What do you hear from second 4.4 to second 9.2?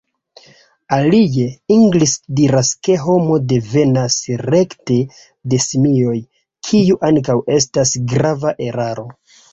rekte de simioj, kio ankaŭ estas grava eraro.